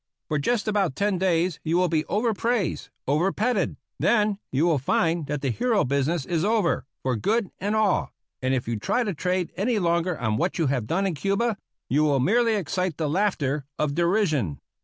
[0.29, 5.27] For just about ten days you will be overpraised, over petted; then you will find
[5.27, 8.11] that the hero business is over for good and all;
[8.41, 11.55] and if you try to trade any longer on what you have done in Cuba,
[11.87, 14.57] you will merely excite the laughter of derision.